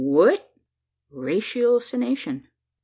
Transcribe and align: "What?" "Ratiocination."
"What?" 0.03 0.51
"Ratiocination." 1.11 2.47